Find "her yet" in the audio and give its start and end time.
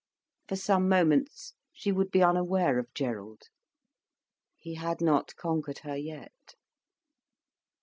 5.85-6.55